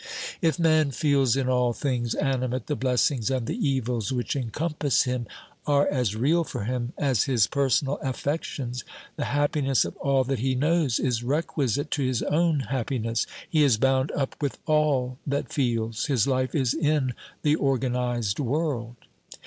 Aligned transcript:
If 0.41 0.57
man 0.57 0.89
feels 0.89 1.35
in 1.35 1.47
all 1.47 1.73
things 1.73 2.15
animate, 2.15 2.65
the 2.65 2.75
blessings 2.75 3.29
and 3.29 3.45
the 3.45 3.55
evils 3.69 4.11
which 4.11 4.35
encompass 4.35 5.03
him 5.03 5.27
are 5.67 5.85
as 5.89 6.15
real 6.15 6.43
for 6.43 6.63
him 6.63 6.93
as 6.97 7.25
his 7.25 7.45
personal 7.45 7.99
affections; 8.01 8.83
the 9.15 9.25
happiness 9.25 9.85
of 9.85 9.95
all 9.97 10.23
that 10.23 10.39
he 10.39 10.55
knows 10.55 10.97
is 10.97 11.21
requisite 11.23 11.91
to 11.91 12.01
his 12.03 12.23
own 12.23 12.61
happiness; 12.61 13.27
he 13.47 13.63
is 13.63 13.77
bound 13.77 14.11
up 14.13 14.35
with 14.41 14.57
all 14.65 15.19
that 15.27 15.53
feels; 15.53 16.07
his 16.07 16.25
life 16.25 16.55
is 16.55 16.73
in 16.73 17.13
the 17.43 17.55
organised 17.55 18.39
world. 18.39 18.95